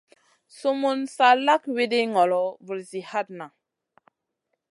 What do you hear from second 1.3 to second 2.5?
lak wiɗi ŋolo,